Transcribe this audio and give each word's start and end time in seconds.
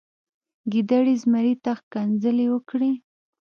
ګیدړې 0.71 1.13
زمري 1.21 1.53
ته 1.63 1.71
ښکنځلې 1.79 2.45
وکړې. 2.49 2.91